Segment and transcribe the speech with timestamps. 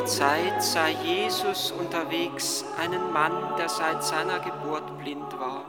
[0.00, 5.66] Jener Zeit sah Jesus unterwegs einen Mann, der seit seiner Geburt blind war.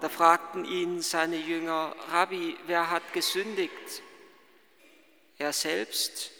[0.00, 4.02] Da fragten ihn seine Jünger, Rabbi, wer hat gesündigt?
[5.36, 6.30] Er selbst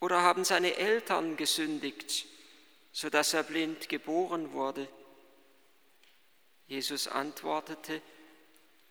[0.00, 2.24] oder haben seine Eltern gesündigt,
[2.90, 4.88] sodass er blind geboren wurde?
[6.68, 8.00] Jesus antwortete,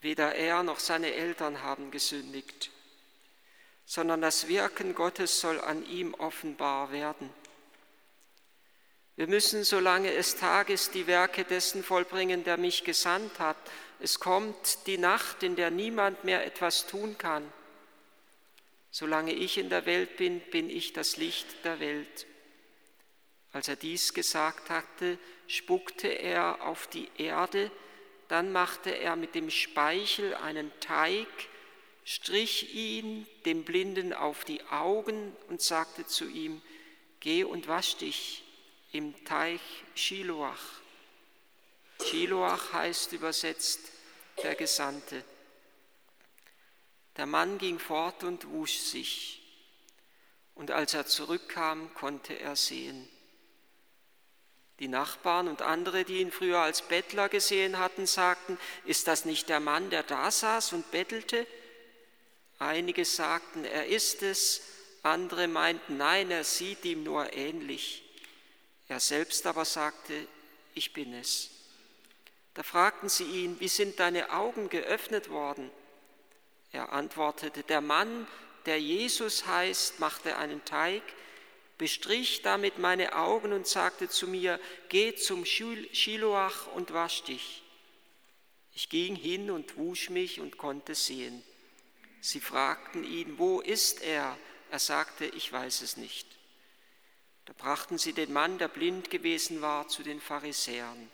[0.01, 2.69] weder er noch seine Eltern haben gesündigt,
[3.85, 7.29] sondern das Wirken Gottes soll an ihm offenbar werden.
[9.15, 13.57] Wir müssen, solange es Tag ist, die Werke dessen vollbringen, der mich gesandt hat.
[13.99, 17.51] Es kommt die Nacht, in der niemand mehr etwas tun kann.
[18.89, 22.25] Solange ich in der Welt bin, bin ich das Licht der Welt.
[23.51, 27.71] Als er dies gesagt hatte, spuckte er auf die Erde,
[28.29, 31.27] dann machte er mit dem Speichel einen Teig,
[32.03, 36.61] strich ihn dem Blinden auf die Augen und sagte zu ihm,
[37.19, 38.43] Geh und wasch dich
[38.91, 39.61] im Teich
[39.95, 40.81] Shiloach.
[42.01, 43.79] Shiloach heißt übersetzt
[44.43, 45.23] der Gesandte.
[47.15, 49.41] Der Mann ging fort und wusch sich,
[50.55, 53.07] und als er zurückkam, konnte er sehen.
[54.79, 59.47] Die Nachbarn und andere, die ihn früher als Bettler gesehen hatten, sagten, ist das nicht
[59.47, 61.47] der Mann, der da saß und bettelte?
[62.59, 64.61] Einige sagten, er ist es,
[65.03, 68.03] andere meinten, nein, er sieht ihm nur ähnlich.
[68.87, 70.27] Er selbst aber sagte,
[70.73, 71.49] ich bin es.
[72.53, 75.71] Da fragten sie ihn, wie sind deine Augen geöffnet worden?
[76.71, 78.27] Er antwortete, der Mann,
[78.65, 81.03] der Jesus heißt, machte einen Teig,
[81.77, 84.59] bestrich damit meine Augen und sagte zu mir,
[84.89, 87.63] geh zum Shiloach und wasch dich.
[88.73, 91.43] Ich ging hin und wusch mich und konnte sehen.
[92.25, 94.37] Sie fragten ihn, wo ist er?
[94.71, 96.25] Er sagte, ich weiß es nicht.
[97.43, 101.11] Da brachten sie den Mann, der blind gewesen war, zu den Pharisäern.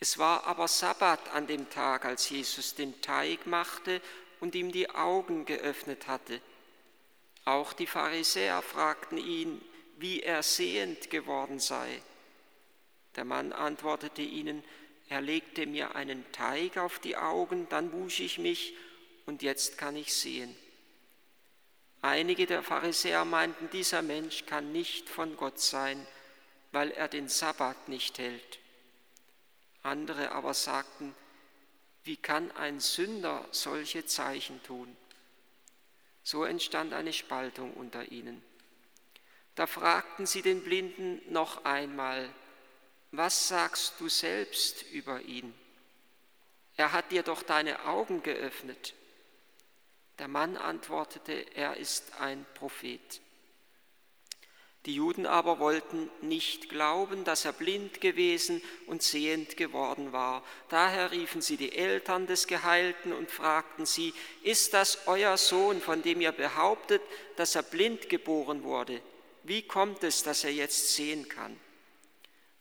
[0.00, 4.02] Es war aber Sabbat an dem Tag, als Jesus den Teig machte
[4.40, 6.38] und ihm die Augen geöffnet hatte.
[7.46, 9.62] Auch die Pharisäer fragten ihn,
[9.96, 12.02] wie er sehend geworden sei.
[13.16, 14.62] Der Mann antwortete ihnen,
[15.08, 18.74] er legte mir einen Teig auf die Augen, dann wusch ich mich
[19.26, 20.54] und jetzt kann ich sehen.
[22.02, 26.06] Einige der Pharisäer meinten, dieser Mensch kann nicht von Gott sein,
[26.70, 28.58] weil er den Sabbat nicht hält.
[29.82, 31.14] Andere aber sagten,
[32.04, 34.94] wie kann ein Sünder solche Zeichen tun?
[36.22, 38.42] So entstand eine Spaltung unter ihnen.
[39.54, 42.28] Da fragten sie den Blinden noch einmal,
[43.12, 45.54] was sagst du selbst über ihn?
[46.76, 48.94] Er hat dir doch deine Augen geöffnet.
[50.18, 53.20] Der Mann antwortete, er ist ein Prophet.
[54.86, 60.44] Die Juden aber wollten nicht glauben, dass er blind gewesen und sehend geworden war.
[60.68, 66.02] Daher riefen sie die Eltern des Geheilten und fragten sie, ist das euer Sohn, von
[66.02, 67.00] dem ihr behauptet,
[67.36, 69.00] dass er blind geboren wurde?
[69.42, 71.58] Wie kommt es, dass er jetzt sehen kann?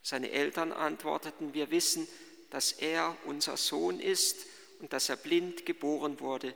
[0.01, 2.07] Seine Eltern antworteten, wir wissen,
[2.51, 4.45] dass er unser Sohn ist
[4.79, 6.53] und dass er blind geboren wurde.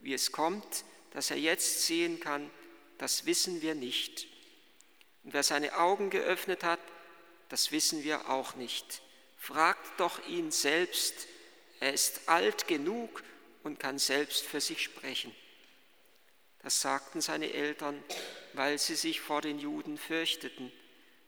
[0.00, 2.50] Wie es kommt, dass er jetzt sehen kann,
[2.98, 4.26] das wissen wir nicht.
[5.24, 6.80] Und wer seine Augen geöffnet hat,
[7.48, 9.02] das wissen wir auch nicht.
[9.36, 11.28] Fragt doch ihn selbst,
[11.80, 13.22] er ist alt genug
[13.62, 15.34] und kann selbst für sich sprechen.
[16.62, 18.02] Das sagten seine Eltern,
[18.52, 20.72] weil sie sich vor den Juden fürchteten,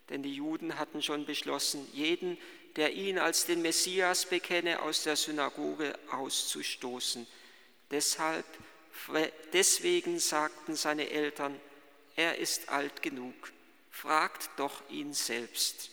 [0.09, 2.37] denn die Juden hatten schon beschlossen, jeden,
[2.77, 7.27] der ihn als den Messias bekenne, aus der Synagoge auszustoßen.
[7.91, 8.47] Deshalb,
[9.53, 11.59] deswegen sagten seine Eltern,
[12.17, 13.35] er ist alt genug,
[13.91, 15.91] fragt doch ihn selbst.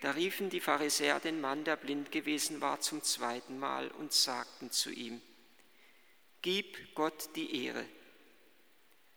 [0.00, 4.70] Da riefen die Pharisäer den Mann, der blind gewesen war, zum zweiten Mal und sagten
[4.70, 5.20] zu ihm,
[6.42, 7.84] Gib Gott die Ehre.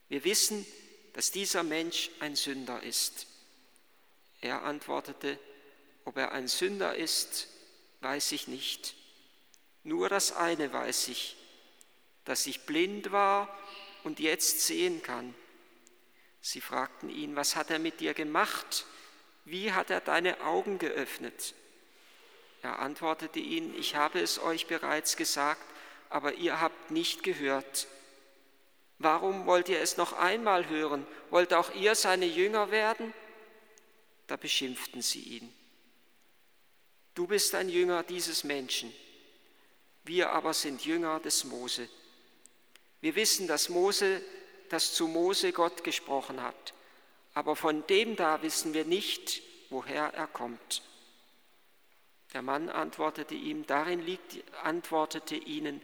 [0.09, 0.65] Wir wissen,
[1.13, 3.27] dass dieser Mensch ein Sünder ist.
[4.41, 5.39] Er antwortete,
[6.03, 7.47] ob er ein Sünder ist,
[8.01, 8.95] weiß ich nicht.
[9.83, 11.37] Nur das eine weiß ich,
[12.25, 13.47] dass ich blind war
[14.03, 15.33] und jetzt sehen kann.
[16.41, 18.85] Sie fragten ihn, was hat er mit dir gemacht?
[19.45, 21.53] Wie hat er deine Augen geöffnet?
[22.61, 25.65] Er antwortete ihnen, ich habe es euch bereits gesagt,
[26.09, 27.87] aber ihr habt nicht gehört.
[28.99, 31.05] Warum wollt ihr es noch einmal hören?
[31.29, 33.13] Wollt auch ihr seine Jünger werden?
[34.27, 35.53] Da beschimpften sie ihn.
[37.15, 38.93] Du bist ein Jünger dieses Menschen,
[40.03, 41.87] wir aber sind Jünger des Mose.
[43.03, 44.21] Wir wissen, dass Mose
[44.69, 46.73] das zu Mose Gott gesprochen hat.
[47.33, 50.81] Aber von dem da wissen wir nicht, woher er kommt.
[52.33, 55.81] Der Mann antwortete ihm, darin liegt, antwortete ihnen,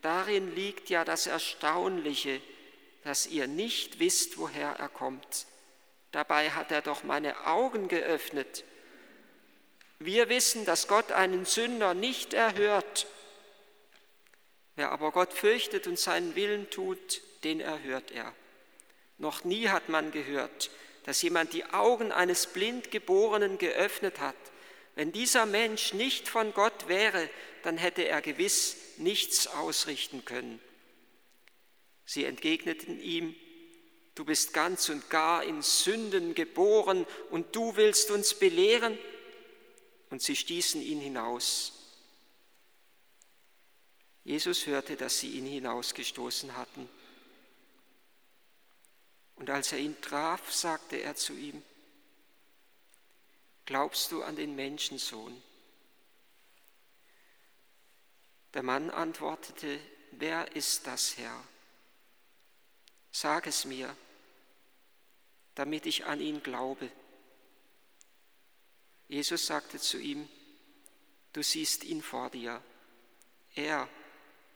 [0.00, 2.40] darin liegt ja das Erstaunliche,
[3.02, 5.46] dass ihr nicht wisst, woher er kommt.
[6.12, 8.62] Dabei hat er doch meine Augen geöffnet.
[9.98, 13.08] Wir wissen, dass Gott einen Sünder nicht erhört.
[14.80, 18.34] Wer aber Gott fürchtet und seinen Willen tut, den erhört er.
[19.18, 20.70] Noch nie hat man gehört,
[21.04, 24.36] dass jemand die Augen eines Blindgeborenen geöffnet hat.
[24.94, 27.28] Wenn dieser Mensch nicht von Gott wäre,
[27.62, 30.58] dann hätte er gewiss nichts ausrichten können.
[32.06, 33.34] Sie entgegneten ihm,
[34.14, 38.96] du bist ganz und gar in Sünden geboren und du willst uns belehren?
[40.08, 41.79] Und sie stießen ihn hinaus.
[44.24, 46.88] Jesus hörte, dass sie ihn hinausgestoßen hatten.
[49.36, 51.62] Und als er ihn traf, sagte er zu ihm,
[53.64, 55.40] Glaubst du an den Menschensohn?
[58.52, 59.78] Der Mann antwortete,
[60.10, 61.44] Wer ist das, Herr?
[63.12, 63.96] Sag es mir,
[65.54, 66.90] damit ich an ihn glaube.
[69.08, 70.28] Jesus sagte zu ihm,
[71.32, 72.60] Du siehst ihn vor dir.
[73.54, 73.88] Er,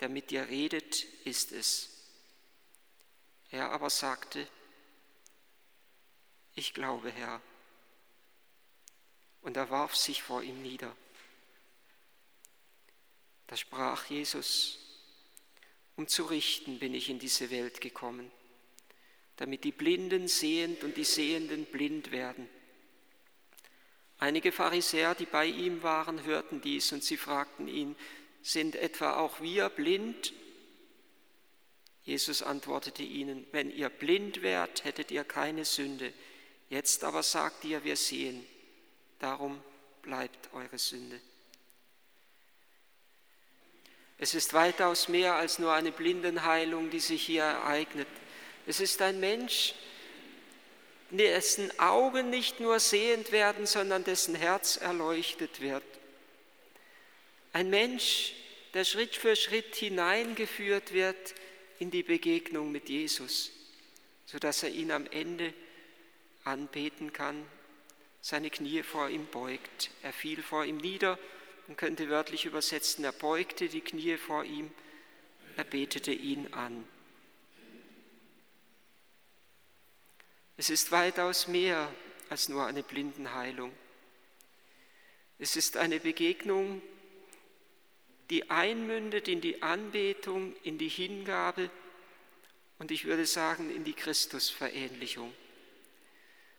[0.01, 1.91] der mit dir redet, ist es.
[3.51, 4.47] Er aber sagte,
[6.57, 7.41] Ich glaube, Herr.
[9.43, 10.97] Und er warf sich vor ihm nieder.
[13.47, 14.79] Da sprach Jesus,
[15.97, 18.31] um zu richten bin ich in diese Welt gekommen,
[19.37, 22.49] damit die Blinden sehend und die Sehenden blind werden.
[24.19, 27.97] Einige Pharisäer, die bei ihm waren, hörten dies und sie fragten ihn,
[28.45, 30.35] sind etwa auch wir blind?
[32.05, 36.13] Jesus antwortete ihnen, wenn ihr blind wärt, hättet ihr keine Sünde.
[36.69, 38.45] Jetzt aber sagt ihr, wir sehen.
[39.19, 39.63] Darum
[40.03, 41.19] bleibt eure Sünde.
[44.19, 48.09] Es ist weitaus mehr als nur eine Blindenheilung, die sich hier ereignet.
[48.67, 49.75] Es ist ein Mensch,
[51.11, 55.83] dessen Augen nicht nur sehend werden, sondern dessen Herz erleuchtet wird.
[57.55, 58.35] Ein Mensch,
[58.75, 61.35] der Schritt für Schritt hineingeführt wird
[61.79, 63.51] in die Begegnung mit Jesus,
[64.27, 65.55] sodass er ihn am Ende
[66.45, 67.43] anbeten kann,
[68.21, 69.91] seine Knie vor ihm beugt.
[70.03, 71.19] Er fiel vor ihm nieder
[71.67, 74.71] man könnte wörtlich übersetzen, er beugte die Knie vor ihm,
[75.57, 76.87] er betete ihn an.
[80.57, 81.93] Es ist weitaus mehr
[82.29, 83.73] als nur eine Blindenheilung.
[85.39, 86.83] Es ist eine Begegnung,
[88.31, 91.71] die einmündet in die Anbetung, in die Hingabe
[92.79, 95.33] und ich würde sagen in die Christusverähnlichung.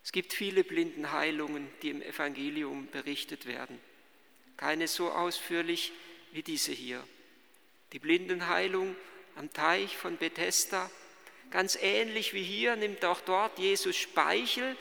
[0.04, 3.80] Es gibt viele Blindenheilungen, die im Evangelium berichtet werden
[4.58, 5.92] keine so ausführlich
[6.32, 7.06] wie diese hier.
[7.94, 8.96] Die Blindenheilung
[9.36, 10.90] am Teich von Bethesda,
[11.52, 14.76] ganz ähnlich wie hier, nimmt auch dort Jesus Speichel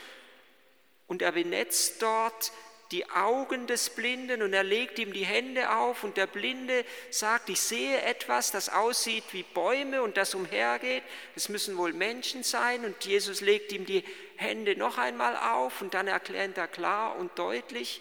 [1.07, 2.53] und er benetzt dort
[2.91, 7.49] die Augen des Blinden und er legt ihm die Hände auf und der Blinde sagt,
[7.49, 11.03] ich sehe etwas, das aussieht wie Bäume und das umhergeht.
[11.35, 14.05] Es müssen wohl Menschen sein und Jesus legt ihm die
[14.37, 18.01] Hände noch einmal auf und dann erklärt er klar und deutlich,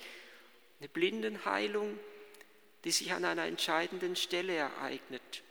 [0.80, 1.98] eine Blindenheilung,
[2.84, 5.44] die sich an einer entscheidenden Stelle ereignet.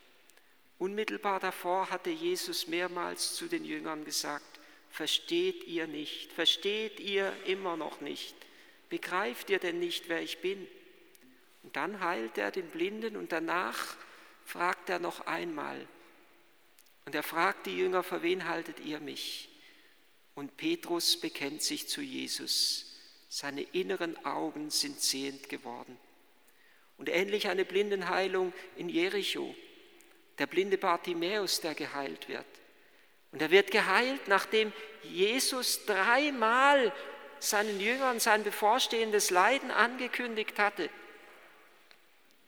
[0.79, 4.61] Unmittelbar davor hatte Jesus mehrmals zu den Jüngern gesagt,
[4.91, 8.35] versteht ihr nicht, versteht ihr immer noch nicht,
[8.93, 10.69] begreift ihr denn nicht, wer ich bin?
[11.63, 13.97] Und dann heilt er den Blinden und danach
[14.45, 15.89] fragt er noch einmal.
[17.07, 19.49] Und er fragt die Jünger, für wen haltet ihr mich?
[20.35, 23.01] Und Petrus bekennt sich zu Jesus.
[23.31, 25.97] Seine inneren Augen sind sehend geworden.
[26.99, 29.55] Und ähnlich eine Blindenheilung in Jericho.
[30.37, 32.45] Der blinde Bartimäus, der geheilt wird.
[33.31, 34.71] Und er wird geheilt, nachdem
[35.03, 36.93] Jesus dreimal
[37.43, 40.89] seinen Jüngern sein bevorstehendes Leiden angekündigt hatte.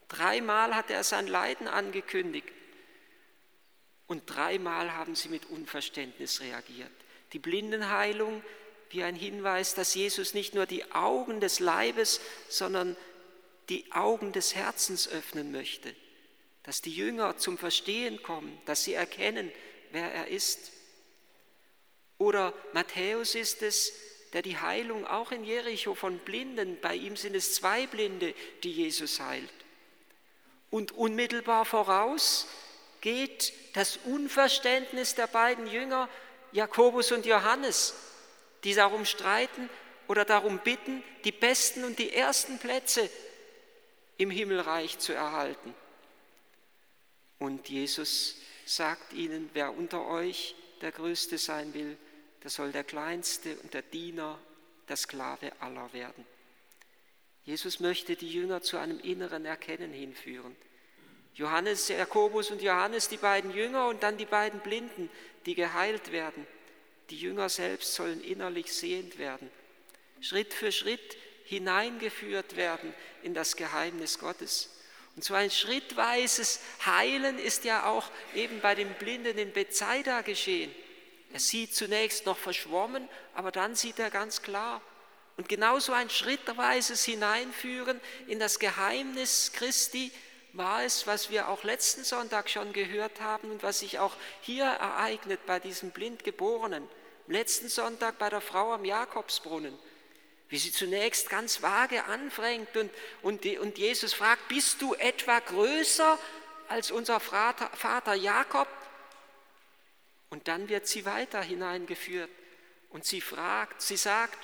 [0.09, 2.49] Dreimal hat er sein Leiden angekündigt.
[4.07, 6.93] Und dreimal haben sie mit Unverständnis reagiert.
[7.33, 8.43] Die Blindenheilung
[8.91, 12.97] wie ein Hinweis, dass Jesus nicht nur die Augen des Leibes, sondern
[13.69, 15.95] die Augen des Herzens öffnen möchte,
[16.63, 19.51] dass die Jünger zum Verstehen kommen, dass sie erkennen,
[19.91, 20.71] wer er ist.
[22.19, 23.93] Oder Matthäus ist es,
[24.35, 28.73] der die Heilung auch in Jericho von Blinden, bei ihm sind es zwei Blinde, die
[28.73, 29.49] Jesus heilt.
[30.71, 32.49] Und unmittelbar voraus
[33.01, 36.09] geht das Unverständnis der beiden Jünger
[36.51, 37.95] Jakobus und Johannes,
[38.65, 39.71] die darum streiten
[40.09, 43.09] oder darum bitten, die besten und die ersten Plätze
[44.19, 45.75] im Himmelreich zu erhalten.
[47.39, 48.37] Und Jesus
[48.67, 51.97] sagt ihnen, wer unter euch der Größte sein will,
[52.45, 54.39] der soll der Kleinste und der Diener,
[54.87, 56.27] der Sklave aller werden.
[57.45, 60.55] Jesus möchte die Jünger zu einem inneren Erkennen hinführen.
[61.35, 65.11] Johannes, Jakobus und Johannes, die beiden Jünger und dann die beiden Blinden,
[65.47, 66.47] die geheilt werden.
[67.11, 69.51] Die Jünger selbst sollen innerlich sehend werden,
[70.21, 74.71] Schritt für Schritt hineingeführt werden in das Geheimnis Gottes.
[75.17, 80.75] Und so ein schrittweises Heilen ist ja auch eben bei dem Blinden in Bethsaida geschehen.
[81.35, 84.81] Er sieht zunächst noch verschwommen, aber dann sieht er ganz klar.
[85.37, 90.13] Und genauso ein schrittweises Hineinführen in das Geheimnis Christi
[90.53, 94.65] war es, was wir auch letzten Sonntag schon gehört haben und was sich auch hier
[94.65, 96.87] ereignet bei diesem Blindgeborenen.
[97.27, 99.77] Letzten Sonntag bei der Frau am Jakobsbrunnen,
[100.51, 106.17] wie sie zunächst ganz vage anfängt und, und, und Jesus fragt, bist du etwa größer
[106.69, 108.69] als unser Vater, Vater Jakob?
[110.35, 112.29] Und dann wird sie weiter hineingeführt
[112.91, 114.37] und sie fragt, sie sagt,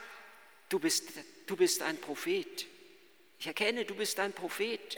[0.69, 1.09] du bist,
[1.49, 2.69] du bist ein Prophet.
[3.41, 4.97] Ich erkenne, du bist ein Prophet.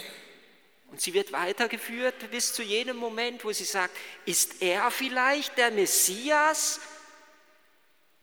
[0.88, 3.96] Und sie wird weitergeführt bis zu jenem Moment, wo sie sagt,
[4.26, 6.78] ist er vielleicht der Messias?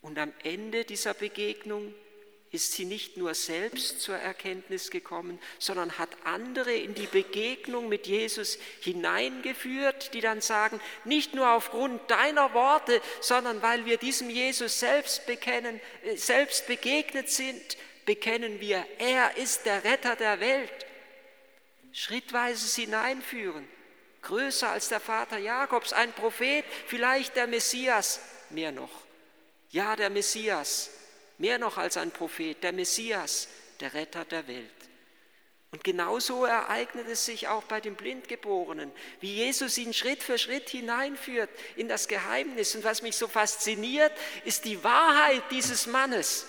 [0.01, 1.91] Und am Ende dieser Begegnung
[2.51, 8.07] ist sie nicht nur selbst zur Erkenntnis gekommen, sondern hat andere in die Begegnung mit
[8.07, 14.79] Jesus hineingeführt, die dann sagen, nicht nur aufgrund deiner Worte, sondern weil wir diesem Jesus
[14.79, 20.71] selbst bekennen, äh, selbst begegnet sind, bekennen wir, er ist der Retter der Welt.
[21.91, 23.67] Schrittweises Hineinführen,
[24.23, 28.89] größer als der Vater Jakobs, ein Prophet, vielleicht der Messias, mehr noch.
[29.69, 30.89] Ja, der Messias,
[31.39, 33.47] mehr noch als ein Prophet, der Messias,
[33.79, 34.69] der Retter der Welt.
[35.71, 40.69] Und genauso ereignet es sich auch bei den Blindgeborenen, wie Jesus ihn Schritt für Schritt
[40.69, 42.75] hineinführt in das Geheimnis.
[42.75, 44.11] Und was mich so fasziniert,
[44.45, 46.47] ist die Wahrheit dieses Mannes,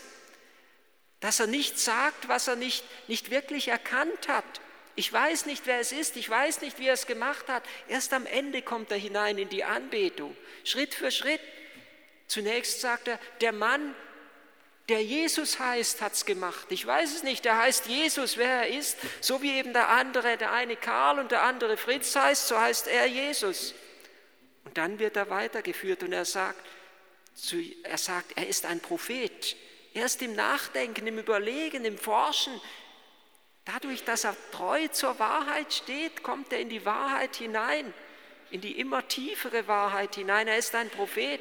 [1.21, 4.61] dass er nicht sagt, was er nicht, nicht wirklich erkannt hat,
[4.97, 7.63] ich weiß nicht, wer es ist, ich weiß nicht, wie er es gemacht hat.
[7.89, 11.41] Erst am Ende kommt er hinein in die Anbetung, Schritt für Schritt.
[12.27, 13.95] Zunächst sagt er, der Mann,
[14.91, 16.67] der Jesus heißt, hat es gemacht.
[16.71, 18.99] Ich weiß es nicht, der heißt Jesus, wer er ist.
[19.21, 22.89] So wie eben der andere, der eine Karl und der andere Fritz heißt, so heißt
[22.89, 23.75] er Jesus.
[24.65, 26.61] Und dann wird er weitergeführt und er sagt,
[27.85, 29.57] er sagt, er ist ein Prophet.
[29.95, 32.61] Erst im Nachdenken, im Überlegen, im Forschen
[33.65, 37.93] Dadurch, dass er treu zur Wahrheit steht, kommt er in die Wahrheit hinein,
[38.51, 40.49] in die immer tiefere Wahrheit hinein.
[40.49, 41.41] Er ist ein Prophet.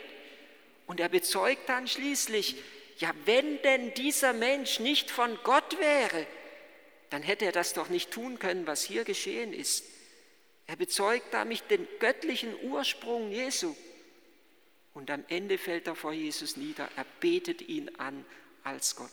[0.86, 2.56] Und er bezeugt dann schließlich,
[3.00, 6.28] ja, wenn denn dieser Mensch nicht von Gott wäre,
[7.10, 9.86] dann hätte er das doch nicht tun können, was hier geschehen ist.
[10.68, 13.76] Er bezeugt damit den göttlichen Ursprung Jesu.
[14.94, 18.26] Und am Ende fällt er vor Jesus nieder, er betet ihn an
[18.64, 19.10] als Gott.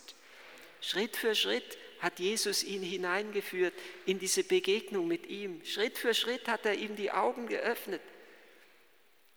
[0.80, 3.72] Schritt für Schritt hat Jesus ihn hineingeführt
[4.04, 5.64] in diese Begegnung mit ihm.
[5.64, 8.02] Schritt für Schritt hat er ihm die Augen geöffnet.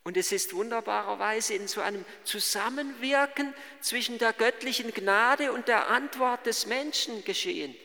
[0.09, 6.47] Und es ist wunderbarerweise in so einem Zusammenwirken zwischen der göttlichen Gnade und der Antwort
[6.47, 7.75] des Menschen geschehen.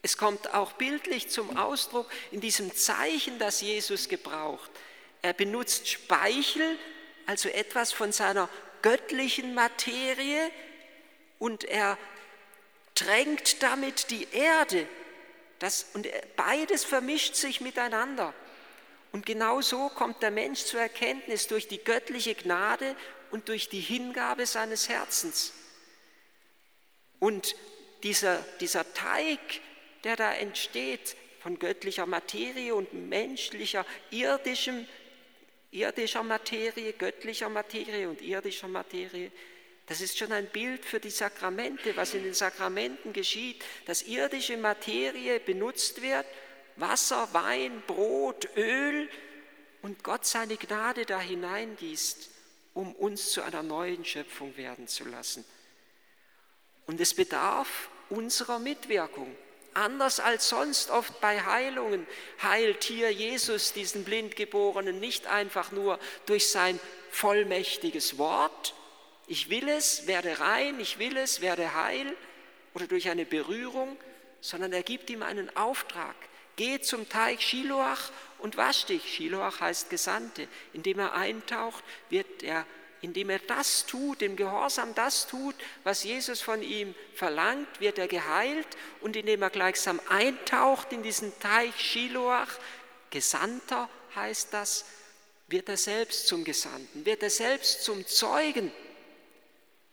[0.00, 4.70] Es kommt auch bildlich zum Ausdruck in diesem Zeichen, das Jesus gebraucht.
[5.20, 6.78] Er benutzt Speichel,
[7.26, 8.48] also etwas von seiner
[8.80, 10.50] göttlichen Materie,
[11.38, 11.98] und er
[12.94, 14.88] tränkt damit die Erde.
[15.58, 18.32] Das, und beides vermischt sich miteinander.
[19.12, 22.94] Und genau so kommt der Mensch zur Erkenntnis durch die göttliche Gnade
[23.30, 25.52] und durch die Hingabe seines Herzens.
[27.18, 27.56] Und
[28.02, 29.40] dieser, dieser Teig,
[30.04, 34.86] der da entsteht von göttlicher Materie und menschlicher, irdischem,
[35.70, 39.30] irdischer Materie, göttlicher Materie und irdischer Materie,
[39.86, 44.58] das ist schon ein Bild für die Sakramente, was in den Sakramenten geschieht, dass irdische
[44.58, 46.26] Materie benutzt wird,
[46.80, 49.08] Wasser, Wein, Brot, Öl
[49.82, 52.30] und Gott seine Gnade da hineingießt,
[52.74, 55.44] um uns zu einer neuen Schöpfung werden zu lassen.
[56.86, 59.34] Und es bedarf unserer Mitwirkung.
[59.74, 62.06] Anders als sonst oft bei Heilungen
[62.42, 66.80] heilt hier Jesus diesen Blindgeborenen nicht einfach nur durch sein
[67.10, 68.74] vollmächtiges Wort,
[69.30, 72.16] ich will es, werde rein, ich will es, werde heil
[72.72, 73.96] oder durch eine Berührung,
[74.40, 76.16] sondern er gibt ihm einen Auftrag.
[76.58, 79.14] Geh zum Teich Shiloach und wasch dich.
[79.14, 80.48] Shiloach heißt Gesandte.
[80.72, 82.66] Indem er eintaucht, wird er
[83.00, 88.08] indem er das tut, im Gehorsam das tut, was Jesus von ihm verlangt, wird er
[88.08, 88.66] geheilt
[89.00, 92.58] und indem er gleichsam eintaucht in diesen Teich Shiloach,
[93.10, 94.84] Gesandter heißt das,
[95.46, 98.72] wird er selbst zum Gesandten, wird er selbst zum Zeugen.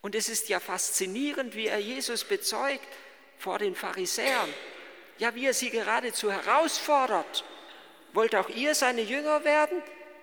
[0.01, 2.87] Und es ist ja faszinierend, wie er Jesus bezeugt
[3.37, 4.51] vor den Pharisäern.
[5.17, 7.43] Ja, wie er sie geradezu herausfordert.
[8.13, 9.81] Wollt auch ihr seine Jünger werden?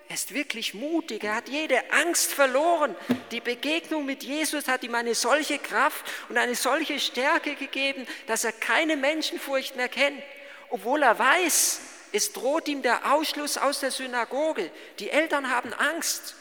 [0.09, 2.95] Er ist wirklich mutig, er hat jede Angst verloren.
[3.31, 8.45] Die Begegnung mit Jesus hat ihm eine solche Kraft und eine solche Stärke gegeben, dass
[8.45, 10.23] er keine Menschenfurcht mehr kennt,
[10.69, 11.81] obwohl er weiß,
[12.13, 14.71] es droht ihm der Ausschluss aus der Synagoge.
[14.99, 16.35] Die Eltern haben Angst.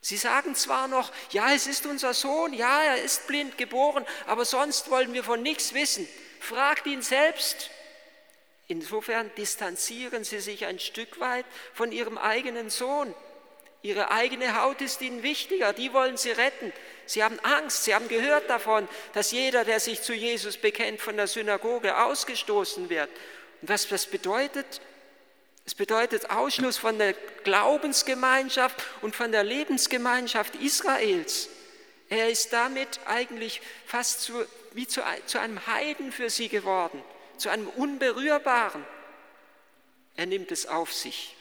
[0.00, 4.44] Sie sagen zwar noch, ja, es ist unser Sohn, ja, er ist blind geboren, aber
[4.44, 6.08] sonst wollen wir von nichts wissen.
[6.40, 7.70] Fragt ihn selbst.
[8.66, 11.44] Insofern distanzieren sie sich ein Stück weit
[11.74, 13.14] von ihrem eigenen Sohn.
[13.82, 16.72] Ihre eigene Haut ist ihnen wichtiger, die wollen sie retten.
[17.06, 21.16] Sie haben Angst, sie haben gehört davon, dass jeder, der sich zu Jesus bekennt, von
[21.16, 23.08] der Synagoge ausgestoßen wird.
[23.62, 24.80] Und was das bedeutet?
[25.64, 31.48] Es bedeutet Ausschluss von der Glaubensgemeinschaft und von der Lebensgemeinschaft Israels.
[32.08, 37.02] Er ist damit eigentlich fast zu, wie zu, zu einem Heiden für sie geworden,
[37.36, 38.84] zu einem Unberührbaren.
[40.16, 41.36] Er nimmt es auf sich.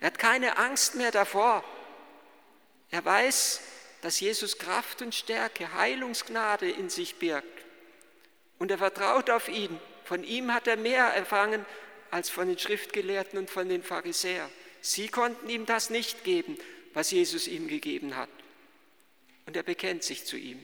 [0.00, 1.64] Er hat keine Angst mehr davor.
[2.90, 3.60] Er weiß,
[4.02, 7.64] dass Jesus Kraft und Stärke, Heilungsgnade in sich birgt.
[8.58, 9.78] Und er vertraut auf ihn.
[10.04, 11.64] Von ihm hat er mehr empfangen
[12.10, 14.50] als von den Schriftgelehrten und von den Pharisäern.
[14.80, 16.58] Sie konnten ihm das nicht geben,
[16.92, 18.28] was Jesus ihm gegeben hat.
[19.46, 20.60] Und er bekennt sich zu ihm.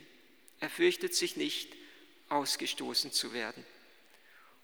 [0.61, 1.78] Er fürchtet sich nicht,
[2.29, 3.65] ausgestoßen zu werden.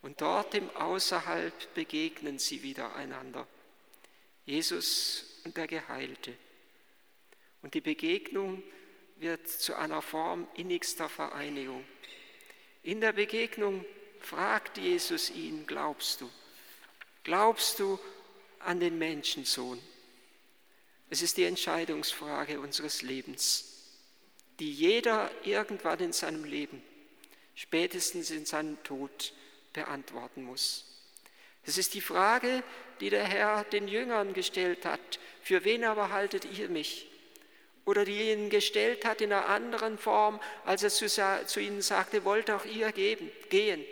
[0.02, 3.46] Und dort im Außerhalb begegnen sie wieder einander.
[4.44, 6.34] Jesus und der Geheilte.
[7.62, 8.62] Und die Begegnung
[9.16, 11.84] wird zu einer Form innigster Vereinigung.
[12.82, 13.84] In der Begegnung
[14.20, 16.30] fragt Jesus ihn, glaubst du?
[17.22, 17.98] Glaubst du
[18.58, 19.80] an den Menschensohn?
[21.08, 23.88] Es ist die Entscheidungsfrage unseres Lebens,
[24.58, 26.82] die jeder irgendwann in seinem Leben,
[27.54, 29.32] spätestens in seinem Tod,
[29.72, 30.84] beantworten muss.
[31.66, 32.62] Es ist die Frage,
[33.00, 35.18] die der Herr den Jüngern gestellt hat.
[35.42, 37.10] Für wen aber haltet ihr mich?
[37.84, 42.24] Oder die ihnen gestellt hat in einer anderen Form, als er zu, zu ihnen sagte,
[42.24, 43.84] wollt auch ihr geben, gehen.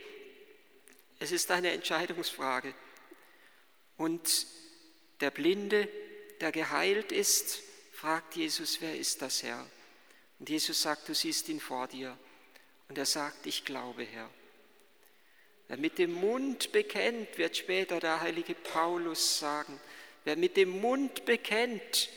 [1.18, 2.74] Es ist eine Entscheidungsfrage.
[3.98, 4.46] Und
[5.20, 5.88] der Blinde,
[6.40, 7.60] der geheilt ist,
[7.92, 9.66] fragt Jesus, wer ist das Herr?
[10.38, 12.18] Und Jesus sagt, du siehst ihn vor dir.
[12.92, 14.28] Und er sagt, ich glaube, Herr.
[15.66, 19.80] Wer mit dem Mund bekennt, wird später der heilige Paulus sagen,
[20.24, 22.10] wer mit dem Mund bekennt,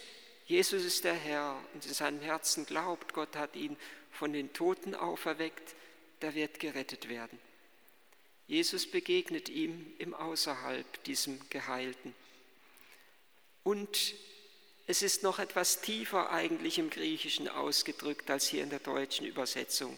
[0.47, 3.77] Jesus ist der Herr und in seinem Herzen glaubt, Gott hat ihn
[4.11, 5.75] von den Toten auferweckt,
[6.21, 7.39] der wird gerettet werden.
[8.45, 12.13] Jesus begegnet ihm im Außerhalb, diesem Geheilten.
[13.63, 14.13] Und
[14.87, 19.97] es ist noch etwas tiefer eigentlich im Griechischen ausgedrückt als hier in der deutschen Übersetzung.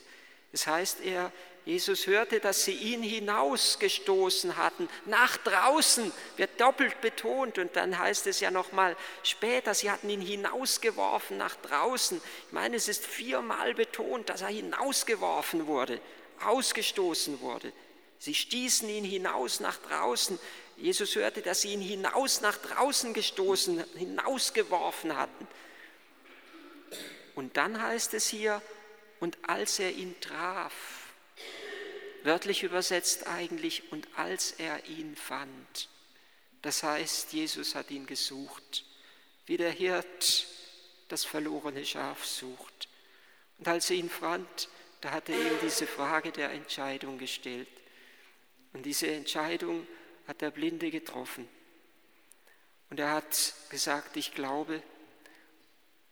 [0.51, 1.31] Es heißt er,
[1.67, 8.25] Jesus hörte, dass sie ihn hinausgestoßen hatten, nach draußen, wird doppelt betont und dann heißt
[8.27, 12.21] es ja nochmal später, sie hatten ihn hinausgeworfen nach draußen.
[12.47, 15.99] Ich meine, es ist viermal betont, dass er hinausgeworfen wurde,
[16.45, 17.73] ausgestoßen wurde.
[18.17, 20.39] Sie stießen ihn hinaus nach draußen.
[20.77, 25.47] Jesus hörte, dass sie ihn hinaus nach draußen gestoßen, hinausgeworfen hatten.
[27.35, 28.61] Und dann heißt es hier,
[29.19, 30.73] und als er ihn traf,
[32.23, 35.89] wörtlich übersetzt eigentlich, und als er ihn fand.
[36.61, 38.85] Das heißt, Jesus hat ihn gesucht,
[39.45, 40.47] wie der Hirt
[41.07, 42.89] das verlorene Schaf sucht.
[43.57, 44.69] Und als er ihn fand,
[45.01, 47.69] da hat er ihm diese Frage der Entscheidung gestellt.
[48.73, 49.87] Und diese Entscheidung
[50.27, 51.47] hat der Blinde getroffen.
[52.89, 54.81] Und er hat gesagt, ich glaube.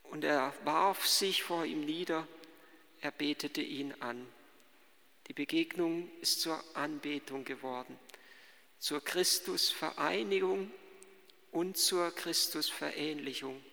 [0.03, 2.27] Und er warf sich vor ihm nieder,
[3.05, 4.25] er betete ihn an.
[5.27, 7.99] Die Begegnung ist zur Anbetung geworden,
[8.79, 10.71] zur Christusvereinigung
[11.51, 13.63] und zur Christusverähnlichung.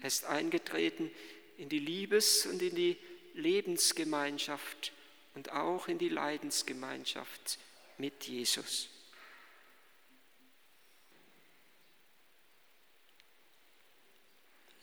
[0.00, 1.10] Er ist eingetreten
[1.58, 2.96] in die Liebes- und in die
[3.34, 4.92] Lebensgemeinschaft
[5.34, 7.58] und auch in die Leidensgemeinschaft
[7.98, 8.90] mit Jesus.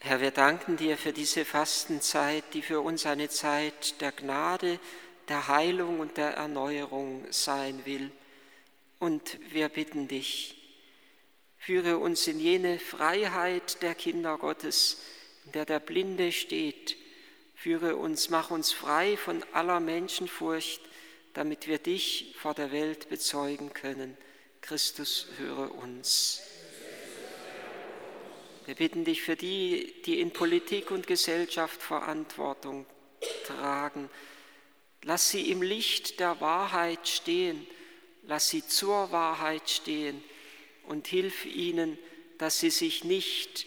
[0.10, 4.80] Herr, wir danken dir für diese Fastenzeit, die für uns eine Zeit der Gnade,
[5.28, 8.10] der Heilung und der Erneuerung sein will.
[8.98, 10.80] Und wir bitten dich,
[11.60, 14.98] führe uns in jene Freiheit der Kinder Gottes,
[15.46, 16.98] in der der Blinde steht.
[17.54, 20.82] Führe uns, mach uns frei von aller Menschenfurcht,
[21.36, 24.18] damit wir dich vor der Welt bezeugen können.
[24.62, 26.42] Christus, höre uns.
[28.70, 32.86] Wir bitten dich für die, die in Politik und Gesellschaft Verantwortung
[33.48, 34.12] tragen.
[35.02, 37.66] Lass sie im Licht der Wahrheit stehen,
[38.28, 40.24] lass sie zur Wahrheit stehen
[40.84, 41.98] und hilf ihnen,
[42.38, 43.66] dass sie sich nicht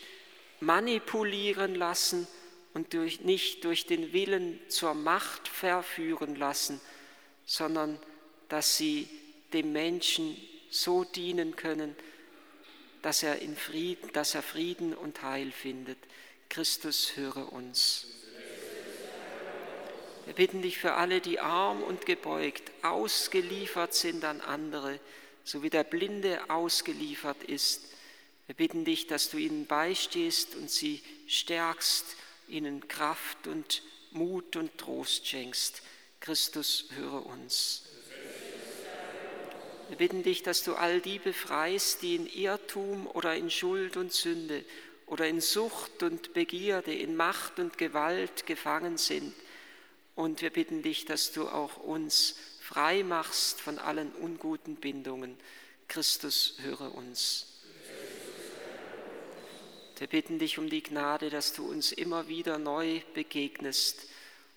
[0.60, 2.28] manipulieren lassen
[2.72, 6.80] und durch, nicht durch den Willen zur Macht verführen lassen,
[7.44, 7.98] sondern
[8.48, 9.08] dass sie
[9.52, 10.36] dem Menschen
[10.70, 11.96] so dienen können,
[13.02, 15.98] dass er, in Frieden, dass er Frieden und Heil findet.
[16.48, 18.06] Christus, höre uns.
[20.24, 25.00] Wir bitten dich für alle, die arm und gebeugt, ausgeliefert sind an andere,
[25.42, 27.82] so wie der Blinde ausgeliefert ist.
[28.46, 32.04] Wir bitten dich, dass du ihnen beistehst und sie stärkst,
[32.48, 35.82] ihnen Kraft und Mut und Trost schenkst.
[36.20, 37.84] Christus, höre uns.
[39.92, 44.10] Wir bitten dich, dass du all die befreist, die in Irrtum oder in Schuld und
[44.10, 44.64] Sünde
[45.04, 49.34] oder in Sucht und Begierde, in Macht und Gewalt gefangen sind.
[50.14, 55.36] Und wir bitten dich, dass du auch uns frei machst von allen unguten Bindungen.
[55.88, 57.48] Christus, höre uns.
[59.98, 64.08] Wir bitten dich um die Gnade, dass du uns immer wieder neu begegnest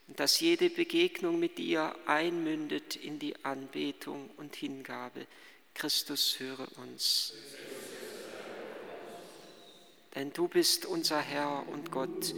[0.08, 5.26] und dass jede Begegnung mit dir einmündet in die Anbetung und Hingabe.
[5.74, 7.34] Christus, höre uns.
[10.16, 12.34] Denn du bist unser Herr und Gott,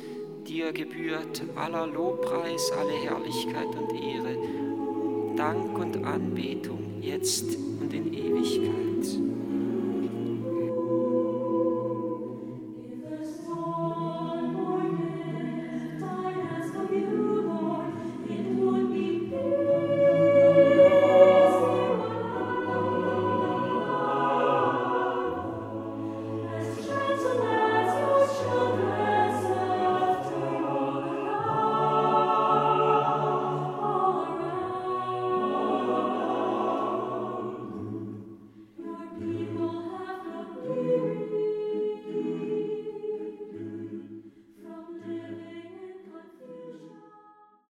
[0.48, 9.37] dir gebührt aller Lobpreis, alle Herrlichkeit und Ehre, Dank und Anbetung, jetzt und in Ewigkeit.